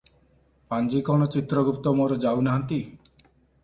ପାଞ୍ଜିକଣ 0.75 1.29
ଚିତ୍ରଗୁପ୍ତ 1.37 1.97
ମୋର 2.01 2.21
ଯାଉ 2.27 2.45
ନାହାନ୍ତି? 2.51 2.85